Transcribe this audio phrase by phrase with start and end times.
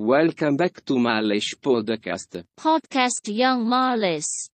[0.00, 2.40] Welcome back to Malish Podcast.
[2.56, 4.48] Podcast Young Marlis.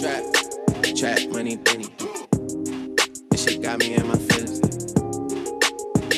[0.00, 0.24] Trap,
[0.96, 1.92] trap, money, penny.
[3.28, 4.64] This shit got me in my feelings.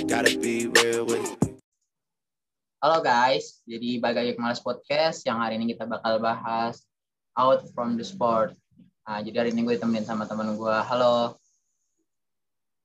[0.06, 1.58] Gotta be real with it.
[2.78, 6.86] Halo guys, jadi Bagayek Malas Podcast yang hari ini kita bakal bahas
[7.34, 8.54] Out from the Sport.
[9.02, 10.76] Nah, jadi hari ini gue ditemenin sama teman gue.
[10.86, 11.34] Halo,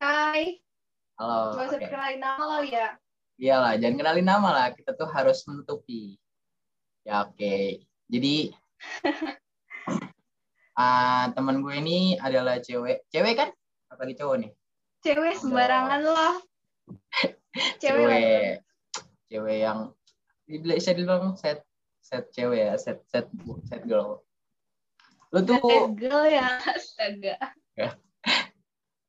[0.02, 0.58] Hai,
[1.22, 1.62] halo.
[1.62, 1.84] gak usah Oke.
[1.86, 2.90] dikenalin nama kali ya.
[3.36, 4.68] Iyalah, jangan kenalin nama lah.
[4.72, 6.16] Kita tuh harus menutupi.
[7.04, 7.84] Ya oke.
[8.08, 8.56] Jadi
[10.80, 13.04] ah teman gue ini adalah cewek.
[13.12, 13.50] Cewek kan?
[13.92, 14.52] Apalagi cowok nih?
[15.04, 16.36] Cewek sembarangan loh.
[17.82, 18.08] Cewek.
[18.08, 18.52] Cewek.
[19.28, 19.80] Cewek yang
[20.46, 21.66] bisa dibilang set
[22.06, 23.28] set cewek ya, set set
[23.66, 24.22] set girl.
[25.34, 27.36] Lu tuh Bad girl ya, astaga.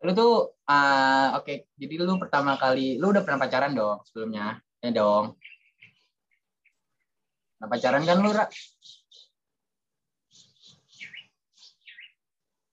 [0.05, 0.33] Lu tuh
[0.69, 5.25] ah oke jadi lu pertama kali lu udah pernah pacaran dong sebelumnya ya dong
[7.57, 8.45] nah pacaran kan lu Ra?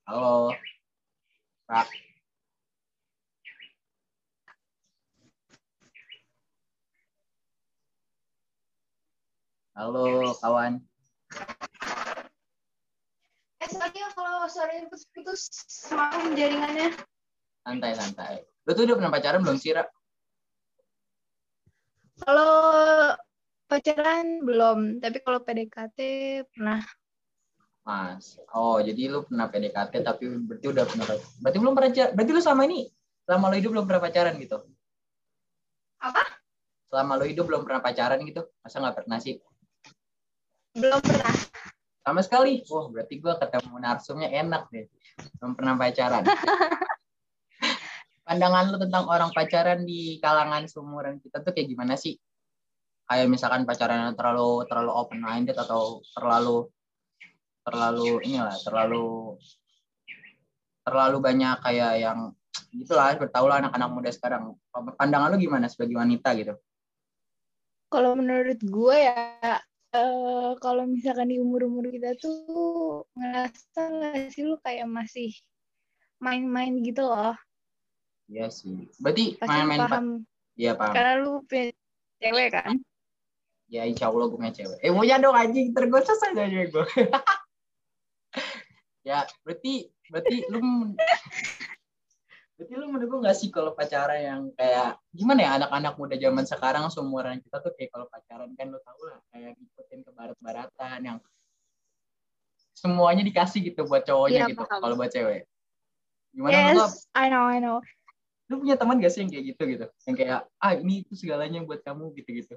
[0.07, 0.51] halo
[1.71, 1.81] Ra.
[9.75, 10.73] halo kawan
[13.63, 16.99] Eh, sorry ya kalau suaranya putus-putus semalam jaringannya.
[17.63, 19.83] Santai santai lu tuh udah pernah pacaran belum sih Ra?
[22.23, 22.53] Kalau
[23.67, 25.99] pacaran belum, tapi kalau PDKT
[26.55, 26.79] pernah.
[27.83, 28.39] Mas.
[28.55, 31.05] Oh, jadi lu pernah PDKT tapi berarti udah pernah
[31.43, 31.89] berarti belum pernah.
[31.91, 32.87] Berarti lu selama ini
[33.27, 34.57] selama lu hidup belum pernah pacaran gitu.
[35.99, 36.23] Apa?
[36.87, 38.47] Selama lu hidup belum pernah pacaran gitu.
[38.63, 39.35] Masa nggak pernah sih?
[40.79, 41.35] Belum pernah.
[42.07, 42.63] Sama sekali.
[42.71, 44.87] Wah, berarti gua ketemu narsumnya enak deh.
[45.43, 46.23] Belum pernah pacaran.
[48.23, 52.15] Pandangan lu tentang orang pacaran di kalangan seumuran kita tuh kayak gimana sih?
[53.03, 56.71] Kayak misalkan pacaran yang terlalu terlalu open minded atau terlalu
[57.63, 59.39] terlalu inilah terlalu
[60.83, 62.19] terlalu banyak kayak yang
[62.75, 64.57] gitulah bertahu lah anak-anak muda sekarang
[64.99, 66.53] pandangan lu gimana sebagai wanita gitu
[67.93, 69.61] Kalau menurut gue ya,
[69.93, 75.29] eh, kalau misalkan di umur-umur kita tuh ngerasa nggak sih lu kayak masih
[76.17, 77.37] main-main gitu loh.
[78.33, 78.89] Iya sih.
[78.97, 80.07] Berarti main-main pak paham.
[80.57, 80.93] iya paham.
[80.97, 81.69] Karena lu punya
[82.17, 82.73] cewek kan.
[83.69, 84.77] ya insya Allah gue punya cewek.
[84.81, 85.69] Eh punya dong anjing.
[85.77, 86.85] Tergosok aja cewek gue
[89.03, 90.59] ya berarti berarti lu
[92.55, 96.45] berarti lu menurut gue nggak sih kalau pacaran yang kayak gimana ya anak-anak muda zaman
[96.47, 100.99] sekarang seumuran kita tuh kayak kalau pacaran kan lu tau lah kayak ngikutin ke barat-baratan
[101.03, 101.17] yang
[102.73, 105.47] semuanya dikasih gitu buat cowoknya Iya, gitu kalau buat cewek.
[106.33, 107.79] Gimana Yes, I know, I know.
[108.53, 109.85] Lu punya teman gak sih yang kayak gitu gitu?
[110.05, 112.55] Yang kayak ah ini itu segalanya buat kamu gitu gitu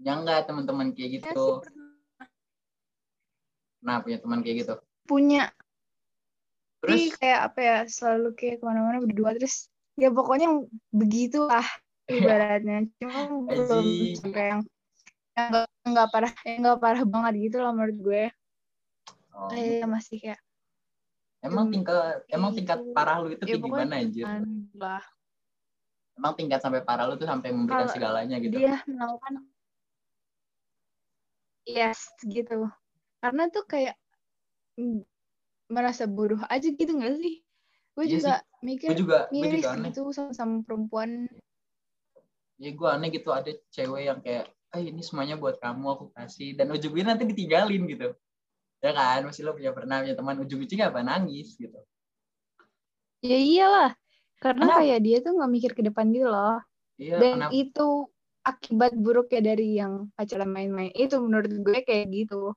[0.00, 1.44] ya enggak teman-teman kayak Saya gitu?
[3.86, 4.74] nah punya teman kayak gitu?
[5.06, 5.54] Punya.
[6.82, 7.06] Terus?
[7.06, 11.62] Tapi kayak apa ya selalu kayak ke mana-mana berdua terus ya pokoknya begitulah
[12.10, 12.90] ibaratnya.
[12.98, 13.86] Cuma belum
[14.18, 14.60] sampai yang
[15.38, 18.24] yang nggak nggak parah yang nggak parah banget gitu lah menurut gue.
[19.36, 20.40] Oh, kayak masih kayak
[21.46, 24.26] emang tingkat emang tingkat parah lu itu ya pokoknya gimana anjir?
[24.76, 25.04] Lah.
[26.16, 28.56] Emang tingkat sampai parah lu tuh sampai memberikan Kalau segalanya gitu?
[28.56, 29.32] dia melakukan
[31.66, 32.70] yes gitu.
[33.22, 33.96] Karena tuh kayak
[35.66, 37.42] merasa bodoh aja gitu nggak sih?
[37.96, 39.88] Gue Iya juga mikir gue juga gue miris juga aneh.
[39.90, 41.26] gitu sama, sama perempuan.
[42.60, 43.28] Ya gue aneh gitu.
[43.32, 46.54] Ada cewek yang kayak eh ini semuanya buat kamu aku kasih.
[46.56, 48.14] Dan ujung-ujungnya nanti ditinggalin gitu
[48.86, 51.78] ya kan masih lo punya pernah punya teman ujung-ujungnya apa nangis gitu
[53.30, 53.90] Ya iyalah,
[54.42, 54.76] karena Kenapa?
[54.76, 56.56] kayak dia tuh nggak mikir ke depan gitu loh.
[57.02, 57.82] iya Dan kenapa itu
[58.50, 60.92] akibat buruknya dari yang pacaran main-main.
[61.04, 62.54] Itu menurut gue kayak gitu.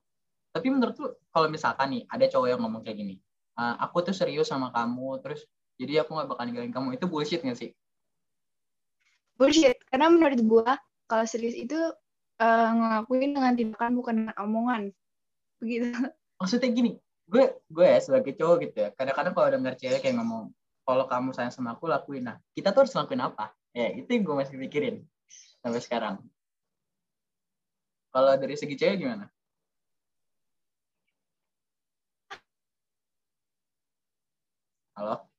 [0.54, 3.14] tapi menurut lu kalau misalkan nih ada cowok yang ngomong kayak gini
[3.58, 5.40] "Ah, aku tuh serius sama kamu terus
[5.80, 7.70] jadi aku nggak bakal ninggalin kamu itu bullshit gak sih
[9.38, 9.78] Bullshit.
[9.90, 10.70] Karena menurut gue,
[11.10, 11.78] kalau serius itu
[12.40, 14.82] eh, ngelakuin dengan tindakan bukan dengan omongan.
[15.62, 15.88] Begitu.
[16.40, 16.96] Maksudnya gini
[17.30, 20.50] gue gue ya sebagai cowok gitu ya kadang-kadang kalau denger cewek kayak ngomong
[20.90, 23.54] kalau kamu sayang sama aku lakuin nah kita tuh harus lakuin apa?
[23.70, 25.06] Ya itu yang gue masih pikirin
[25.62, 26.14] sampai sekarang.
[28.10, 29.30] Kalau dari segi cewek gimana?
[34.98, 35.30] Halo?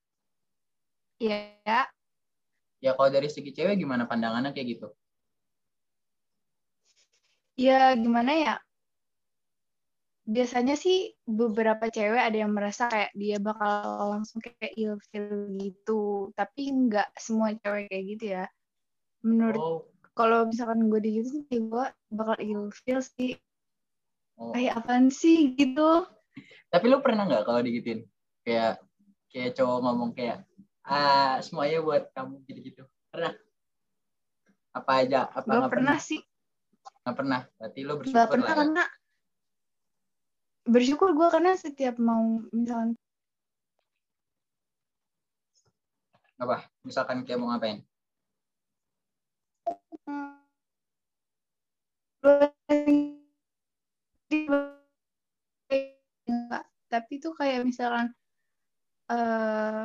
[1.20, 1.92] Iya.
[2.82, 4.88] ya kalau dari segi cewek gimana pandangannya kayak gitu?
[7.60, 8.56] Ya gimana ya?
[10.22, 16.70] Biasanya sih beberapa cewek ada yang merasa kayak dia bakal langsung kayak ilfil gitu tapi
[16.70, 18.46] nggak semua cewek kayak gitu ya
[19.26, 19.82] menurut Oh,
[20.14, 23.34] kalau misalkan gue digituin sih gue bakal ilfeel sih
[24.38, 24.54] oh.
[24.54, 26.06] kayak apaan sih gitu
[26.72, 28.08] Tapi lu pernah nggak kalau digituin?
[28.48, 28.80] Kayak
[29.28, 30.48] kayak cowok ngomong kayak
[30.88, 32.88] ah semuanya buat kamu gitu-gitu.
[33.12, 33.36] Pernah?
[34.72, 35.28] Apa aja?
[35.36, 36.24] Apa gak nggak pernah sih
[37.04, 37.42] Nggak pernah.
[37.60, 38.56] Berarti lu bersyukur nggak pernah lah.
[38.56, 38.60] ya.
[38.64, 38.84] karena
[40.66, 42.94] bersyukur gue karena setiap mau misalkan
[46.42, 46.66] Apa?
[46.82, 47.86] Misalkan kayak mau ngapain?
[56.28, 58.10] Enggak, tapi tuh kayak misalkan
[59.12, 59.84] eh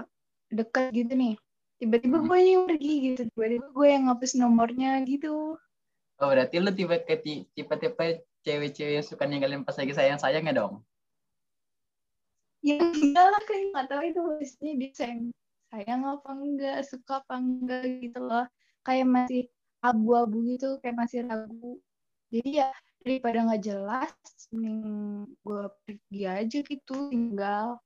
[0.54, 1.34] dekat gitu nih
[1.82, 2.26] tiba-tiba Hmm.
[2.30, 5.58] gue yang pergi gitu tiba-tiba gue yang ngapus nomornya gitu
[6.16, 6.96] Oh berarti lu tipe
[7.52, 8.06] tipe
[8.46, 10.86] cewek-cewek yang suka ninggalin pas lagi sayang-sayangnya dong?
[12.66, 15.20] ya enggak lah kayak nggak tahu itu maksudnya dia sayang
[15.70, 18.46] sayang apa enggak suka apa enggak gitu loh
[18.82, 19.46] kayak masih
[19.78, 21.78] abu-abu gitu kayak masih ragu
[22.34, 22.68] jadi ya
[23.06, 24.10] daripada nggak jelas
[24.50, 27.78] mending gue pergi aja gitu tinggal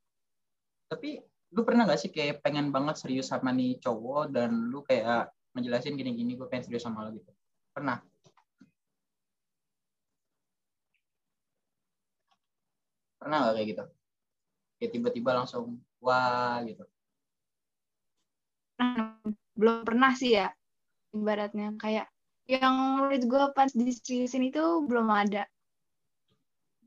[0.89, 1.23] Tapi
[1.55, 5.95] lu pernah gak sih kayak pengen banget serius sama nih cowok dan lu kayak ngejelasin
[5.95, 7.31] gini-gini gue pengen serius sama lo gitu?
[7.71, 8.03] Pernah?
[13.21, 13.85] Pernah gak kayak gitu?
[14.81, 16.85] Kayak tiba-tiba langsung wah gitu.
[19.61, 20.49] belum pernah sih ya
[21.13, 22.09] ibaratnya kayak
[22.49, 25.45] yang menurut gue pas diseriusin itu belum ada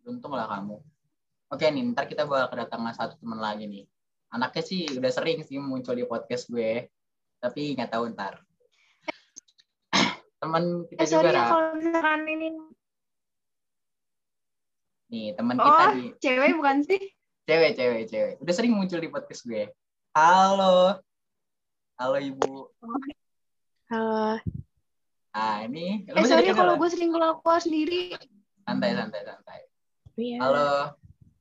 [0.04, 0.84] Untung lah kamu.
[1.48, 3.88] Oke nih, ntar kita bakal kedatangan satu teman lagi nih.
[4.36, 6.92] Anaknya sih udah sering sih muncul di podcast gue,
[7.40, 8.44] tapi nggak tahu ntar.
[10.44, 11.44] teman kita eh juga sorry ya Ra.
[11.48, 12.48] kalau misalkan ini
[15.14, 17.02] nih teman kita oh nih cewek bukan sih
[17.46, 19.70] cewek cewek cewek udah sering muncul di podcast gue
[20.18, 20.98] halo
[22.02, 22.66] halo ibu
[23.94, 24.42] Halo.
[25.38, 28.18] ah ini lu eh sorry kalau gue sering keluar keluar sendiri
[28.66, 29.60] santai santai santai
[30.18, 30.38] Iya.
[30.42, 30.70] halo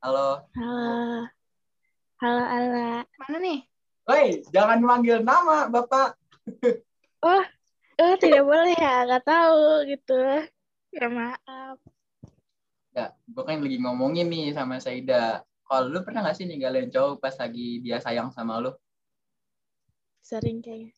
[0.04, 1.28] halo Halo.
[2.20, 3.08] Halo, Ala.
[3.24, 3.64] mana nih
[4.04, 6.20] woi jangan manggil nama bapak
[8.02, 9.06] Oh, tidak boleh ya.
[9.06, 10.19] Nggak tahu gitu.
[10.90, 11.78] Ya maaf.
[12.92, 15.40] Enggak, gue kan lagi ngomongin nih sama Saida.
[15.64, 18.72] Kalau lu pernah gak sih ninggalin cowok pas lagi dia sayang sama lu?
[20.20, 20.92] Sering kayaknya.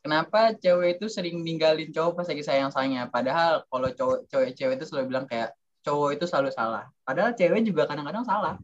[0.00, 3.08] kenapa cewek itu sering ninggalin cowok pas lagi sayang-sayangnya?
[3.08, 6.84] Padahal kalau cowok cewek cewek itu selalu bilang kayak cowok itu selalu salah.
[7.04, 8.56] Padahal cewek juga kadang-kadang salah.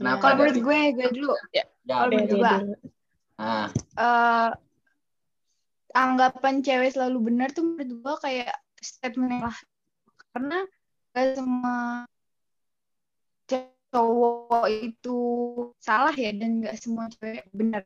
[0.00, 1.32] Kenapa kalau menurut gue gue dulu.
[1.52, 1.64] Ya.
[1.84, 2.56] Kalau Dia, menurut dulu.
[3.36, 3.66] nah
[3.96, 4.50] eh
[5.92, 9.56] anggapan cewek selalu benar tuh menurut gue kayak statement yang lah
[10.32, 10.58] karena
[11.12, 11.76] gak semua
[13.92, 15.18] cowok itu
[15.76, 17.84] salah ya dan gak semua cewek benar.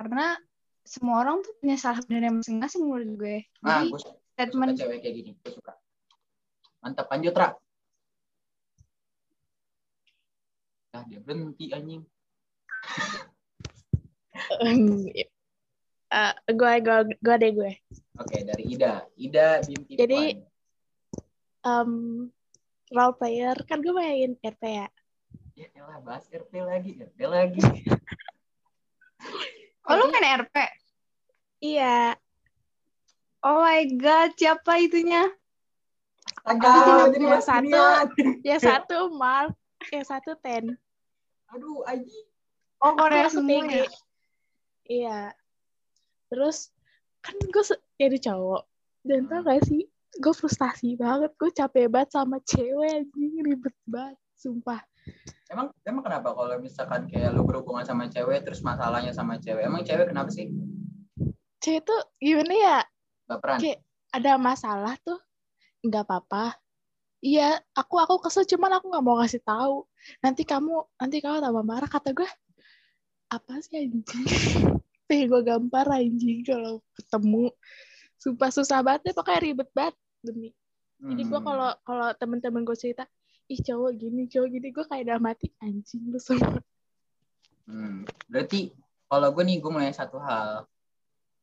[0.00, 0.40] Karena
[0.84, 3.36] semua orang tuh punya salah benar masing-masing menurut gue.
[3.60, 5.72] Nah jadi gue suka statement cewek kayak gini gue suka.
[6.80, 7.48] Mantap lanjut Ra.
[10.94, 12.02] Ah dia berhenti anjing.
[16.14, 17.72] Eh, gue, gue, gue deh gue.
[18.14, 19.02] oke dari Ida.
[19.18, 20.53] Ida binti Jadi- Puan.
[21.64, 22.28] Um,
[22.92, 24.88] role player kan gue main RP ya.
[25.56, 27.62] ya elah bahas RP lagi RP lagi
[29.88, 30.56] oh lu main RP
[31.64, 32.12] Iya.
[33.40, 35.24] oh my god siapa itunya
[36.44, 38.36] Astaga, jadi yang satu-.
[38.44, 39.56] Yang satu Mark,
[39.88, 40.76] yang satu Ten.
[41.48, 42.28] aduh anjing
[42.84, 43.80] oh Korea semua tinggi.
[43.80, 43.88] ya
[44.84, 45.20] Iya.
[46.28, 46.68] Terus
[47.24, 47.64] kan gue
[47.96, 48.68] jadi cowok.
[49.04, 49.88] Dan tau gak sih,
[50.20, 51.34] gue frustasi banget.
[51.38, 53.32] Gue capek banget sama cewek anjing.
[53.42, 54.80] Ribet banget, sumpah.
[55.52, 59.62] Emang emang kenapa kalau misalkan kayak lu berhubungan sama cewek terus masalahnya sama cewek?
[59.64, 60.48] Emang cewek kenapa sih?
[61.60, 62.78] Cewek tuh gimana ya,
[63.28, 63.60] Baperan.
[63.60, 63.82] Kayak-
[64.14, 65.18] ada masalah tuh,
[65.82, 66.54] nggak apa-apa.
[67.24, 69.88] Iya, aku aku kesel cuman aku nggak mau ngasih tahu.
[70.20, 72.28] Nanti kamu nanti kamu tambah marah kata gue.
[73.32, 74.04] Apa sih anjing?
[75.08, 77.48] Pengen gue gampar anjing kalau ketemu.
[78.20, 80.50] Sumpah susah banget deh, pokoknya ribet banget demi.
[81.04, 81.46] Jadi gue Hmm.
[81.46, 83.04] kalau kalau temen-temen gue cerita,
[83.50, 86.64] ih cowok gini, cowok gini, gue kayak udah mati anjing lu semua.
[87.68, 88.08] Hmm.
[88.30, 88.72] Berarti
[89.08, 90.64] kalau gue nih gue mulai satu hal.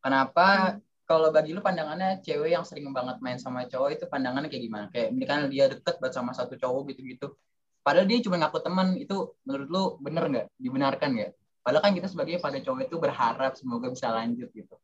[0.01, 4.63] Kenapa kalau bagi lu pandangannya cewek yang sering banget main sama cowok itu pandangannya kayak
[4.65, 4.85] gimana?
[4.89, 7.37] Kayak misalkan dia deket banget sama satu cowok gitu-gitu.
[7.81, 10.47] Padahal dia cuma ngaku teman itu menurut lu bener nggak?
[10.57, 11.31] Dibenarkan nggak?
[11.61, 14.75] Padahal kan kita sebagai pada cowok itu berharap semoga bisa lanjut gitu.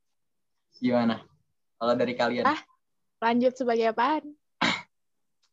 [0.77, 1.25] Gimana?
[1.77, 2.45] Kalau dari kalian?
[2.45, 2.61] Ah.
[3.17, 4.23] Lanjut sebagai apaan?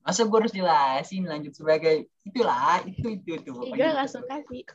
[0.05, 3.51] Masa gue harus jelasin lanjut sebagai itulah itu itu itu.
[3.65, 4.69] Ih, gue gak suka sih.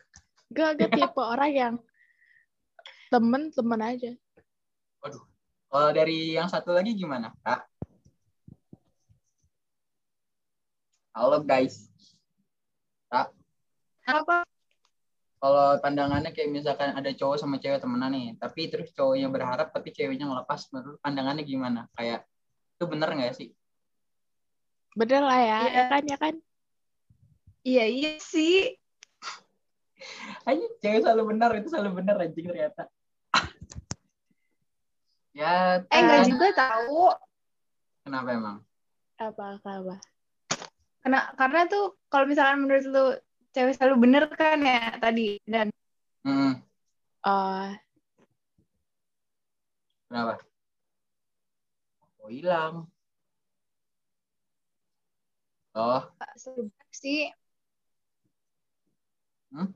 [0.50, 1.75] Gue gue tipe orang yang
[3.13, 4.12] temen-temen aja.
[5.05, 5.22] Waduh,
[5.69, 7.62] Kalau dari yang satu lagi gimana, Kak?
[11.13, 11.89] Halo guys.
[13.10, 13.34] Kak,
[14.05, 14.46] Apa?
[15.39, 19.89] kalau pandangannya kayak misalkan ada cowok sama cewek temenan nih, tapi terus cowoknya berharap tapi
[19.89, 21.89] ceweknya ngelepas, menurut pandangannya gimana?
[21.98, 22.28] Kayak
[22.79, 23.51] itu bener nggak sih?
[24.95, 25.71] Bener lah ya, Iya.
[25.75, 26.33] ya kan, ya kan?
[27.67, 28.79] Iya iya sih.
[30.48, 32.88] Ayo, cewek selalu benar, itu selalu benar anjing ternyata.
[35.36, 37.12] ya, Eh enggak juga tahu.
[38.07, 38.57] Kenapa emang?
[39.19, 39.95] Apa, apa?
[41.03, 43.05] Karena karena tuh kalau misalkan menurut lu
[43.51, 45.67] cewek selalu bener kan ya tadi dan
[46.24, 46.63] Hmm,
[47.27, 47.67] Oh,
[50.07, 50.39] kenapa?
[52.29, 52.88] Oh, hilang.
[55.74, 56.03] Oh,
[56.38, 57.19] sebenarnya sih
[59.51, 59.74] Hmm?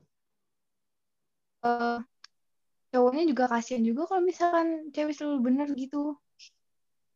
[1.64, 1.98] eh,
[2.92, 6.02] cowoknya juga kasihan juga kalau misalkan cewek selalu bener gitu.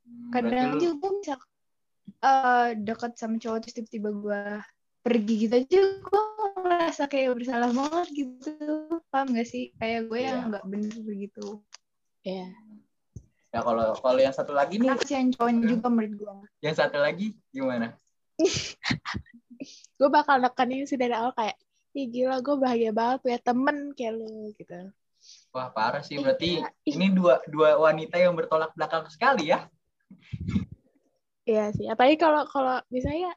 [0.05, 1.35] hmm, Kadang lu- aja gue bisa
[2.19, 4.41] eh dekat sama cowok terus tiba-tiba gue
[5.07, 6.23] pergi gitu aja gue
[6.65, 8.51] ngerasa kayak bersalah banget gitu.
[9.13, 9.65] Paham gak sih?
[9.81, 10.29] Kayak gue Iya.
[10.35, 11.45] yang nggak bener begitu.
[12.27, 12.47] ya.
[13.49, 16.35] Ya kalau kalau yang satu lagi nih, kasihan cowoknya juga menurut gue.
[16.61, 17.97] yang satu lagi gimana?
[19.99, 21.57] Gue bakal nekenin sih dari awal kayak,
[21.97, 24.93] ih gila gue bahagia banget punya temen kayak lu gitu.
[25.51, 26.71] Wah parah sih, berarti Iya.
[26.95, 29.67] ini dua dua wanita yang bertolak belakang sekali ya.
[31.43, 33.35] Iya sih, apalagi kalau kalau misalnya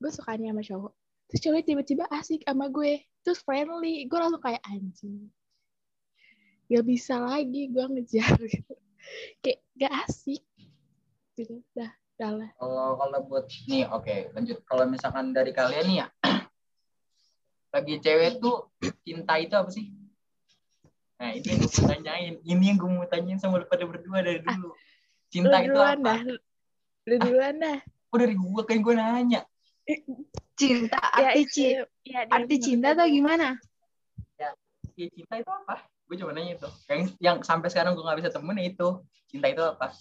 [0.00, 0.92] gue sukanya sama cowok,
[1.28, 5.28] terus cowoknya tiba-tiba asik sama gue, terus friendly, gue langsung kayak anjing.
[6.72, 8.72] Gak bisa lagi gue ngejar gitu.
[9.40, 10.42] Kayak gak asik.
[11.34, 12.50] Gitu, dah, dah lah.
[12.58, 14.58] Kalau kalau buat nih, oke lanjut.
[14.66, 16.06] Kalau misalkan dari kalian nih ya,
[17.72, 18.72] bagi cewek tuh
[19.06, 19.86] cinta itu apa sih?
[21.18, 24.22] Nah ini yang gue mau tanyain, ini yang gue mau tanyain sama lu pada berdua
[24.22, 24.70] dari dulu.
[24.70, 24.76] Lu
[25.28, 26.34] Cinta itu duluan dah, apa?
[27.06, 27.78] lu duluan dah.
[28.08, 29.42] Oh dari gue kan gue nanya.
[30.58, 32.98] Cinta, Ya, arti, ya, arti cinta gue.
[32.98, 33.48] tuh gimana?
[34.40, 34.50] Ya
[34.96, 35.86] cinta itu apa?
[36.08, 36.68] Gue cuma nanya itu.
[36.88, 38.88] Yang yang sampai sekarang gue nggak bisa temuin itu.
[39.28, 39.92] Cinta itu apa?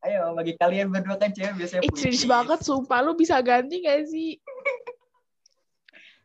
[0.00, 2.24] Ayo bagi kalian berdua kan cewek biasanya serius puitis.
[2.24, 4.40] banget, sumpah lu bisa ganti gak sih?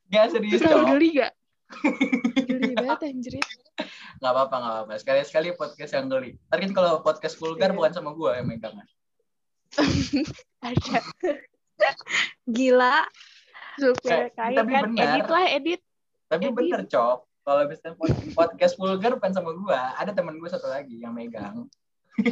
[0.07, 0.87] Gak serius Terus dong.
[0.89, 1.33] geli gak?
[2.47, 3.35] Geli banget anjir.
[4.15, 4.93] Gak apa-apa, gak apa-apa.
[4.95, 6.39] Sekali-sekali podcast yang geli.
[6.47, 7.75] Ntar kan kalau podcast vulgar Iya.
[7.75, 8.75] bukan sama gue yang megang.
[10.63, 10.99] Ada.
[12.47, 12.97] Gila.
[13.75, 15.03] Supaya Eh, kaya tapi kan, benar.
[15.03, 15.81] edit lah, edit.
[16.25, 16.55] Tapi Edit.
[16.55, 17.17] bener, Cok.
[17.45, 21.69] Kalau misalnya pod- podcast vulgar bukan sama gue, ada temen gue satu lagi yang megang.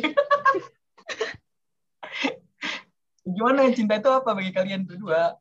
[3.23, 5.37] Gimana cinta itu apa bagi kalian berdua?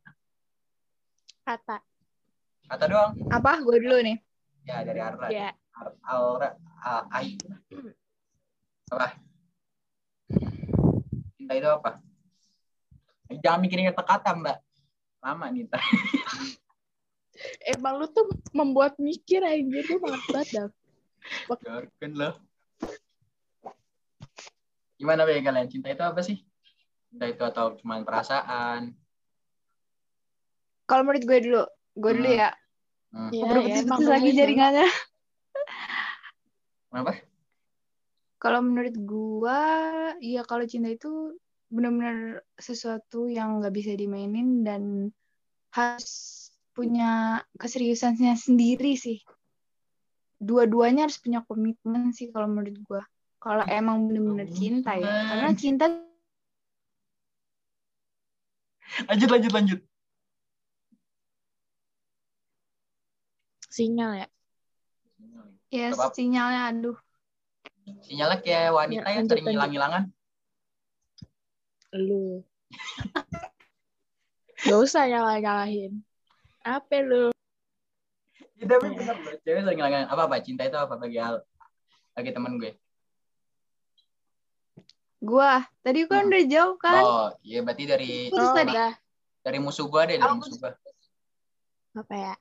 [1.42, 1.80] Kata.
[2.68, 3.16] Kata doang.
[3.32, 3.64] Apa?
[3.64, 4.20] Gue dulu nih.
[4.68, 5.26] Ya dari Arra.
[5.32, 6.52] Ya, Ar- Aura.
[7.10, 7.34] Ai.
[8.92, 9.16] Apa?
[11.34, 11.98] Cinta itu apa?
[13.40, 14.58] Jangan mikirin kata-kata, Mbak.
[15.24, 15.64] Lama nih.
[17.66, 20.68] emang lu tuh membuat mikir anjir lu banget banget dah.
[21.62, 22.34] Biarkan lah.
[24.98, 25.66] Gimana bagi kalian?
[25.66, 26.38] Cinta itu apa sih?
[27.10, 28.94] Cinta itu atau cuma perasaan?
[30.86, 31.62] Kalau menurut gue dulu.
[31.98, 32.40] Gue dulu Hmm.
[32.42, 32.50] ya.
[33.12, 33.30] Hmm.
[33.30, 34.38] Ya, emang lagi begitu.
[34.40, 34.88] jaringannya.
[36.88, 37.12] Kenapa?
[38.42, 39.60] Kalau menurut gua,
[40.18, 41.38] ya kalau cinta itu
[41.70, 44.82] benar-benar sesuatu yang nggak bisa dimainin dan
[45.70, 46.41] harus
[46.72, 49.20] punya keseriusannya sendiri sih.
[50.42, 53.02] Dua-duanya harus punya komitmen sih kalau menurut gua.
[53.42, 55.84] Kalau emang benar-benar cinta ya, karena cinta
[59.08, 59.80] Lanjut, lanjut, lanjut.
[63.72, 64.28] Sinyal ya.
[65.72, 66.12] ya apa-apa.
[66.12, 66.98] sinyalnya aduh.
[68.04, 70.12] Sinyalnya kayak wanita Ya, yang sering hilang-hilangan.
[71.96, 72.44] Lu.
[74.68, 76.04] Gak usah nyalah-nyalahin.
[76.62, 77.34] Apa lu?
[78.54, 80.06] Ya, tapi bener loh, cewek sering hilang-hilangan.
[80.06, 80.38] Apa-apa?
[80.38, 81.42] Cinta itu apa bagi Al?
[82.14, 82.78] Bagi temen gue.
[85.18, 86.30] Gua tadi kan Hmm.
[86.30, 87.02] udah jauh kan.
[87.02, 88.74] Oh, iya berarti dari Terus Oh, tadi-
[89.42, 90.72] dari musuh gue deh, dari Aku- musuh gue.
[91.94, 92.34] Apa ya?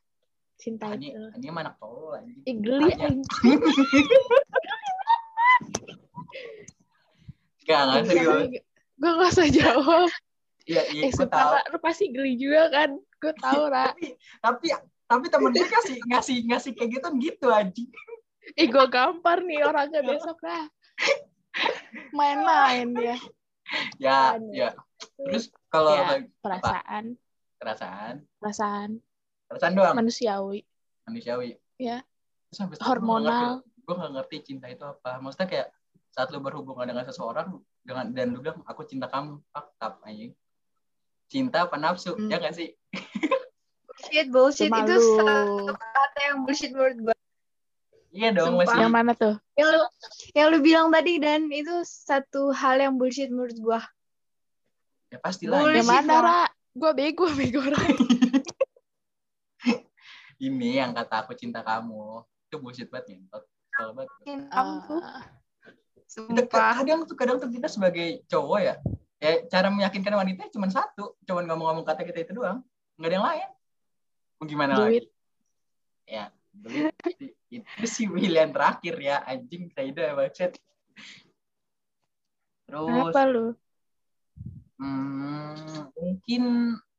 [0.56, 1.22] Cinta Ini, itu.
[1.42, 2.38] ini anak tolol anjing.
[2.46, 3.58] Ih, geli anjing.
[7.64, 8.62] Gak, gak serius.
[8.98, 10.10] Gue gak usah jawab.
[10.72, 11.50] Iya, iya, Eh, gue tahu.
[11.52, 12.90] Ra, lu pasti geli juga kan?
[13.20, 13.92] Gue tahu, Ra.
[13.92, 14.68] Tapi, tapi,
[15.06, 17.90] tapi temen gue ngasih, ngasih, ngasih kayak gitu gitu anjing.
[18.56, 20.72] Ih, gue gampar nih orangnya besok, Ra.
[22.12, 23.18] Main-main dia.
[23.98, 24.52] Ya, Aduh.
[24.52, 24.70] ya.
[25.18, 26.20] Terus kalau Ya.
[26.40, 27.16] Perasaan.
[27.56, 28.90] perasaan, Perasaan.
[29.46, 30.66] perasaan doang Manusiawi.
[31.06, 31.56] manusiawi.
[31.78, 32.02] Ya.
[32.50, 33.62] Terus Hormonal.
[33.82, 35.68] Gue nggak ngerti cinta itu apa maksudnya kayak
[36.12, 40.32] saat lu berhubungan dengan seseorang dengan dan lu bilang aku cinta kamu fakta anjing
[41.32, 42.28] cinta apa nafsu Hmm.
[42.28, 42.76] ya gak sih
[44.02, 44.68] Bullshit, bullshit.
[44.68, 45.06] Cuma Itu lu.
[45.16, 47.16] satu kata yang bullshit menurut gue.
[48.12, 48.66] iya dong Sumpah.
[48.66, 49.36] masih Yang mana tuh?
[49.54, 49.82] Yang lu,
[50.34, 53.80] yang lu bilang tadi dan itu satu hal yang bullshit menurut gue.
[55.08, 55.80] ya pastilah Bullshit.
[55.80, 56.14] Yang mana.
[56.18, 56.42] Ra?
[56.72, 57.78] Gue bego, bego, Ra.
[60.42, 64.10] ini yang kata aku cinta kamu itu bullshit banget ngentot Kesel banget.
[64.50, 65.24] Kamu tuh, Ah,
[66.04, 66.74] Itu sumpah.
[66.82, 68.76] kadang tuh kadang tuh kita sebagai cowok ya
[69.22, 72.66] ya cara meyakinkan wanita cuma satu cuma ngomong-ngomong kata kita itu doang
[72.98, 73.50] nggak ada yang lain
[74.42, 75.06] mau gimana duit.
[75.06, 80.58] lagi ya duit itu, itu sih pilihan terakhir ya anjing Saida macet
[82.66, 83.54] terus Kenapa lu?
[84.82, 86.44] hmm, mungkin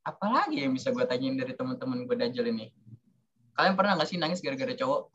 [0.07, 2.71] apa lagi yang bisa gue tanyain dari teman-teman gue dajal ini
[3.59, 5.11] kalian pernah nggak sih nangis gara-gara cowok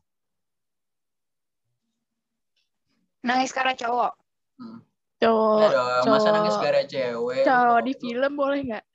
[3.27, 4.13] Nangis karena cowok.
[4.59, 4.79] hmm.
[5.17, 5.69] Cowok.
[5.73, 6.35] dong, masa cowok.
[6.37, 8.85] nangis gara cewek Cowok di film boleh nggak?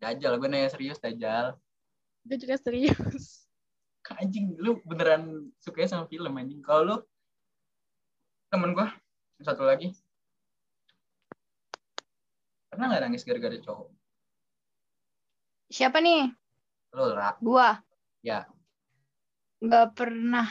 [0.00, 1.60] Dajal, gue nanya serius Dajal.
[2.24, 3.44] Gue juga serius.
[4.20, 6.58] Anjing, lu beneran sukanya sama film anjing.
[6.64, 6.96] Kalau lu,
[8.50, 8.88] temen gue,
[9.44, 9.94] satu lagi.
[12.72, 13.88] Pernah nggak nangis gara-gara cowok?
[15.70, 16.34] Siapa nih?
[16.98, 17.38] Lu, Ra.
[17.38, 17.78] Gua.
[18.26, 18.50] Ya.
[19.62, 20.48] Gak pernah.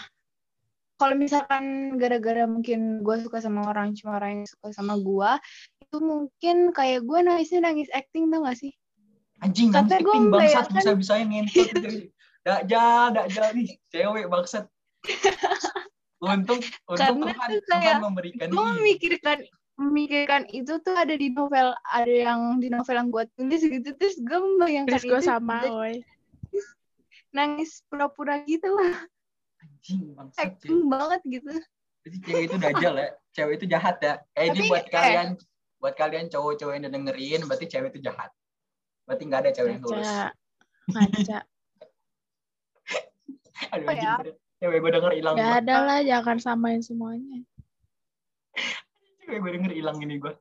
[1.00, 5.40] Kalau misalkan gara-gara mungkin gue suka sama orang, cuma orang yang suka sama gua,
[5.80, 8.76] itu mungkin kayak gue nangisnya nangis acting tau gak sih?
[9.40, 10.68] Anjing, nangis acting bangsat.
[10.68, 11.68] membayangkan- Bisa-bisanya ngentot.
[12.46, 13.80] Dajal, Dajal nih.
[13.88, 14.68] Cewek bangsat.
[16.20, 19.38] Untung, untung Karena Tuhan, tuh Tuhan memberikan Gue memikirkan
[19.80, 24.20] memikirkan itu tuh ada di novel, ada yang di novel yang gue tulis gitu, terus
[24.20, 25.94] gue membayangkan Terus gue itu sama, jadi oi.
[27.32, 29.08] nangis pura-pura gitu lah,
[29.60, 30.40] Anjing, cewek.
[30.40, 31.52] acting banget gitu.
[32.08, 33.10] Jadi cewek itu dajal ya.
[33.36, 34.14] Cewek itu jahat ya.
[34.36, 34.92] Eh, ini buat eh.
[34.92, 35.28] kalian
[35.80, 38.32] buat kalian cowok-cowok yang udah dengerin berarti cewek itu jahat.
[39.08, 40.08] Berarti nggak ada cewek yang tulus.
[40.90, 41.40] Ngaca.
[43.76, 44.16] Aduh, Apa ya?
[44.64, 45.36] cewek gue denger hilang.
[45.36, 47.44] Gak ada lah, jangan samain semuanya.
[49.28, 50.34] Cewek gue denger hilang ini gue.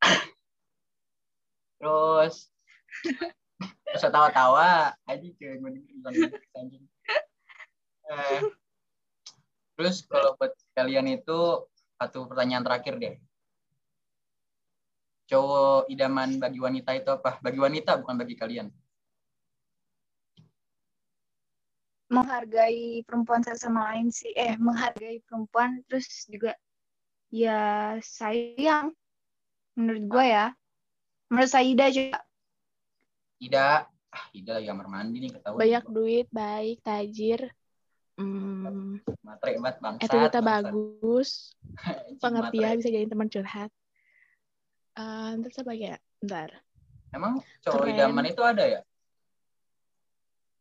[1.78, 2.48] Terus
[3.88, 6.14] Terus tawa-tawa, aja cewek gue denger hilang
[6.56, 6.84] anjing.
[8.08, 8.40] Eh,
[9.76, 11.68] terus kalau buat kalian itu
[12.00, 13.14] satu pertanyaan terakhir deh.
[15.28, 17.36] Cowok idaman bagi wanita itu apa?
[17.44, 18.72] Bagi wanita bukan bagi kalian.
[22.08, 26.56] Menghargai perempuan satu sama lain sih, eh menghargai perempuan, terus juga
[27.28, 28.96] ya sayang,
[29.76, 30.56] menurut gue ya.
[31.28, 32.24] Menurut Saida juga.
[33.36, 35.60] Ida, ah Ida lagi kamar mandi nih ketahuan.
[35.60, 37.52] Banyak duit, baik, tajir.
[38.18, 40.42] Hmm, Matre banget bangsat.
[40.42, 41.54] bagus.
[42.22, 42.78] Pengertian matre.
[42.82, 43.70] bisa jadi teman curhat.
[44.98, 45.94] Eh, terus apa ya?
[46.18, 46.50] Bentar.
[47.14, 47.94] Emang cowok Keren.
[47.94, 48.80] idaman itu ada ya?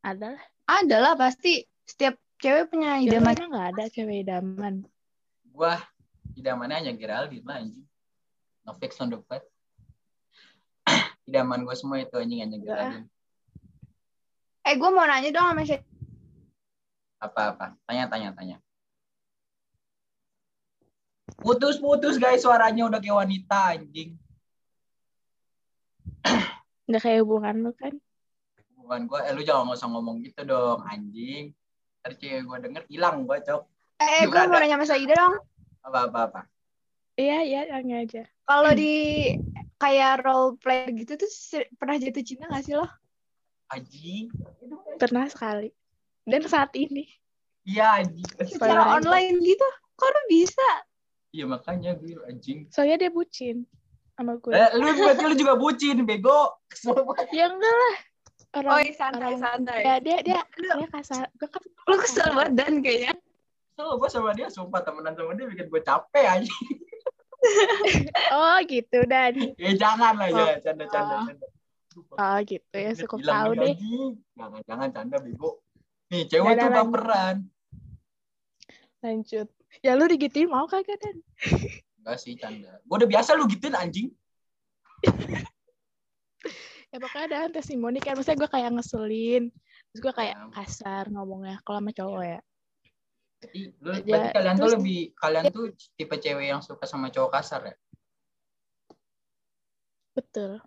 [0.05, 0.43] Ada lah.
[0.69, 4.85] Ada lah pasti, setiap cewek punya Idaman emang nggak ada cewek idaman.
[5.49, 5.81] Gua
[6.37, 7.87] idamannya hanya Geraldine lah anjing.
[8.61, 9.41] No fix on the bed.
[11.27, 12.57] Idaman gue semua itu anjing hanya.
[12.61, 13.07] Geraldine.
[14.61, 15.96] Eh gue mau nanya dong sama Saida.
[17.17, 17.73] Apa-apa?
[17.89, 18.57] Tanya, tanya, tanya.
[21.37, 24.15] Putus-putus guys suaranya udah kayak wanita anjing.
[26.87, 27.93] Nggak kayak hubungan lu kan?
[28.79, 31.51] Bukan gue, eh lu jangan nggak usah ngomong gitu dong anjing.
[31.99, 33.61] Ntar cewek gue denger hilang gue cok.
[33.99, 34.47] Eh gue Gimana?
[34.47, 35.35] mau nanya sama Saida dong.
[35.83, 36.47] Apa-apa-apa.
[37.17, 38.23] Iya, iya, yang aja.
[38.45, 38.93] Kalau di
[39.81, 41.29] kayak role play gitu tuh
[41.75, 42.85] pernah jatuh cinta gak sih lo?
[43.73, 44.31] Anjing.
[45.01, 45.73] Pernah sekali.
[46.27, 47.07] Dan saat ini.
[47.63, 48.03] Iya
[48.43, 49.67] Secara online gitu?
[49.95, 50.69] Kok lu bisa?
[51.31, 52.67] Iya makanya gue anjing.
[52.67, 53.63] Soalnya dia bucin
[54.13, 54.51] sama gue.
[54.51, 56.51] Eh, lu berarti lu juga bucin, bego.
[56.67, 57.27] Kesel banget.
[57.31, 57.95] Ya enggak lah.
[58.57, 59.79] Orang, Oh, santai, orang- santai.
[59.83, 61.27] Ya, dia dia Lu, dia kasar.
[61.35, 63.13] Gue kan lu kesel banget dan kayaknya.
[63.71, 66.53] Kesel gue sama dia, sumpah temenan sama dia bikin gue capek aja.
[68.33, 69.33] Oh, gitu dan.
[69.55, 71.31] Ya jangan lah ya, canda-canda.
[71.31, 71.47] canda.
[72.17, 72.91] Oh, gitu ya.
[72.97, 73.71] Cukup bilang tahu deh.
[73.71, 74.11] anjing.
[74.35, 75.61] Jangan, jangan canda bego.
[76.07, 76.77] Nih, cewek tuh lanjut.
[76.87, 77.35] baperan.
[78.99, 79.47] Lanjut.
[79.83, 81.19] Ya lu digituin mau kagak dan?
[81.99, 82.79] Enggak sih, canda.
[82.81, 84.09] Gue udah biasa lu gituin anjing.
[86.87, 88.15] Ya pokoknya ada testimoni kan.
[88.15, 89.51] Maksudnya gue kayak ngeselin.
[89.91, 90.47] Terus gue kayak Ya.
[90.55, 91.59] kasar ngomongnya.
[91.67, 92.39] Kalau sama cowok ya.
[93.43, 95.65] Jadi, lu, Ya, berarti kalian tuh terus- lebih, kalian tuh
[95.99, 97.75] tipe cewek yang suka sama cowok kasar ya?
[100.15, 100.63] Betul.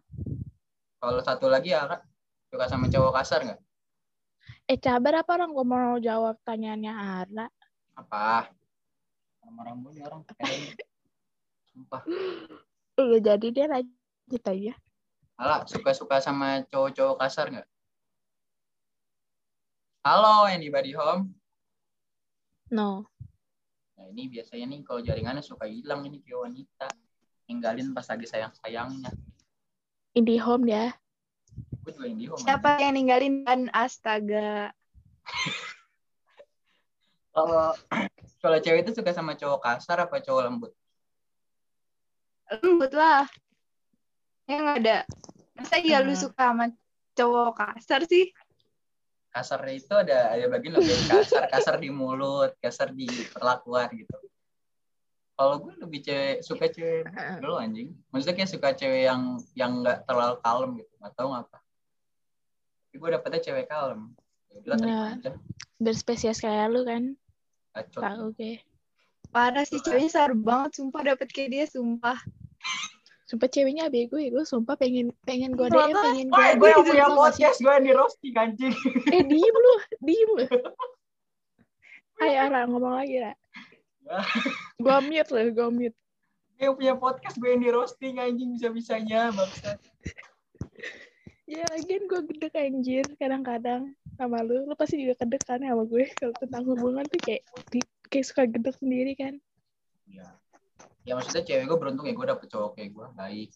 [1.00, 2.04] Kalau satu lagi ya, Kak,
[2.52, 3.60] suka sama cowok kasar nggak?
[4.70, 7.46] Eh, cabar apa orang gue mau jawab tanyaannya Ara?
[7.98, 8.46] Apa?
[9.50, 10.22] marah mulu orang
[11.74, 12.06] sumpah
[12.94, 14.74] Iya jadi dia lanjut aja.
[15.34, 17.66] Ala suka-suka sama cowok-cowok kasar nggak
[20.06, 21.34] halo anybody home
[22.70, 23.10] No.
[23.98, 26.86] nah ini biasanya nih kalau jaringannya suka hilang ini kayak wanita
[27.50, 29.10] ninggalin pas lagi sayang-sayangnya
[30.14, 30.94] Indihome ya.
[32.40, 34.70] Siapa yang ninggalin kan astaga.
[37.34, 37.72] kalau
[38.40, 40.72] kalau cewek itu suka sama cowok kasar apa cowok lembut
[42.50, 43.30] Lembut lah.
[44.50, 44.98] Ya nggak ada.
[45.54, 46.22] Masa iya lu Hmm.
[46.26, 46.66] suka sama
[47.14, 48.28] cowok kasar sih?
[49.30, 54.18] kasar itu ada ada bagian lebih kasar kasar di mulut kasar di perlakuan gitu
[55.38, 57.06] kalau gue lebih cewek suka cewek
[57.42, 61.58] dulu anjing maksudnya kayak suka cewek yang yang nggak terlalu kalem gitu nggak tahu ngapa
[62.90, 64.10] gue dapetnya cewek kalem
[64.50, 65.14] ya Nah.
[65.78, 67.14] Berspesies kayak lu kan.
[67.94, 68.58] Tahu gue.
[69.30, 72.18] Parah sih ceweknya saru banget sumpah dapet kayak dia sumpah.
[73.30, 74.34] Sumpah ceweknya bego ya.
[74.34, 77.94] Gue sumpah pengen pengen gue DM, pengen gue gue yang punya podcast gue yang di
[77.94, 78.74] roasting anjing
[79.14, 80.46] Eh diem lu, diem lu.
[82.20, 83.32] Ayo Ara ngomong lagi Ra.
[84.10, 84.18] Ya.
[84.82, 85.98] Gue mute loh, gue mute.
[86.58, 89.78] gue yang punya podcast gue yang di roasting anjing bisa bisanya bangsa
[91.50, 94.70] Ya lagian gue gedek anjir kadang-kadang sama lu.
[94.70, 97.42] Lu pasti juga gedek kan sama gue kalau tentang hubungan tuh kayak
[97.74, 99.34] di, kayak suka gedek sendiri kan.
[100.10, 100.26] ya
[101.06, 103.50] ya maksudnya cewek gue beruntung ya gue dapet cowok kayak gue baik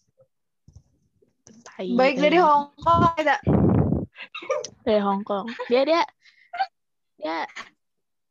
[1.67, 2.23] Tai, Baik tai.
[2.25, 3.37] dari Hong Kong ada.
[4.81, 5.45] dari Hong Kong.
[5.67, 6.01] Dia dia
[7.19, 7.37] dia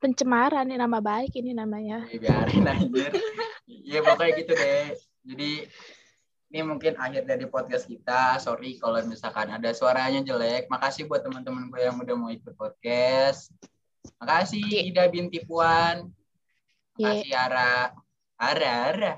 [0.00, 2.04] pencemaran nih nama baik ini namanya.
[2.10, 3.12] Ya, biarin anjir.
[3.64, 4.86] Iya pokoknya gitu deh.
[5.24, 5.50] Jadi
[6.54, 8.38] ini mungkin akhir dari podcast kita.
[8.38, 10.70] Sorry kalau misalkan ada suaranya jelek.
[10.70, 13.50] Makasih buat teman-teman gue yang udah mau ikut podcast.
[14.22, 16.14] Makasih Ida binti Puan.
[16.94, 17.90] Makasih Ara.
[18.38, 19.12] Ara, Ara.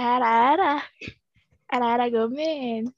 [0.00, 0.74] Ara ara.
[1.68, 2.88] Ara ara gomen.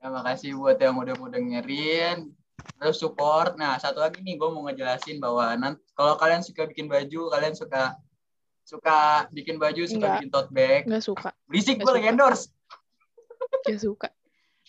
[0.00, 2.32] Ya, makasih buat yang udah mau dengerin.
[2.80, 3.60] Terus support.
[3.60, 7.52] Nah, satu lagi nih gue mau ngejelasin bahwa nanti kalau kalian suka bikin baju, kalian
[7.52, 8.00] suka
[8.66, 10.14] suka bikin baju, suka Enggak.
[10.18, 10.82] bikin tote bag.
[10.90, 12.44] Nggak suka, Berisik Nggak gue lagi endorse.
[13.62, 14.08] nggak suka.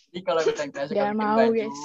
[0.08, 1.82] Jadi kalau misalnya kalian suka Jangan bikin mau, baju, guys.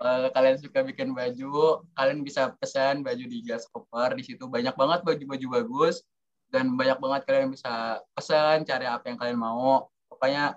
[0.00, 1.52] eh, kalian suka bikin baju,
[1.92, 4.08] kalian bisa pesan baju di Grasshopper.
[4.16, 6.00] Di situ banyak banget baju-baju bagus
[6.50, 9.86] dan banyak banget kalian bisa pesan cari apa yang kalian mau.
[10.08, 10.56] Pokoknya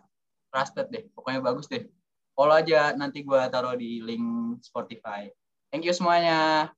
[0.50, 1.86] trusted deh, pokoknya bagus deh.
[2.34, 5.30] Follow aja, nanti gua taruh di link Spotify.
[5.70, 6.72] Thank you semuanya.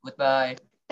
[0.00, 0.69] Goodbye.